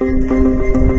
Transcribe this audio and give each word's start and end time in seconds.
Música 0.00 0.89